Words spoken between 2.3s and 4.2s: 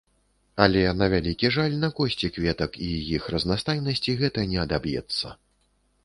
кветак і іх разнастайнасці